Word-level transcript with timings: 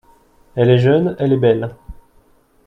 Elle 0.55 0.71
est 0.71 0.79
jeune, 0.79 1.15
elle 1.19 1.31
est 1.31 1.37
belle. 1.37 1.75